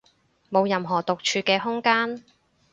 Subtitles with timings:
[0.49, 2.23] 冇任何獨處嘅空間